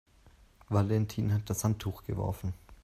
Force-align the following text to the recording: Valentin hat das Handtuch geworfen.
Valentin 0.71 1.31
hat 1.31 1.47
das 1.47 1.63
Handtuch 1.63 2.03
geworfen. 2.05 2.55